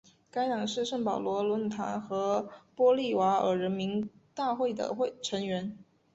[0.31, 5.77] 该党是圣保罗论坛和玻利瓦尔人民大会的成员。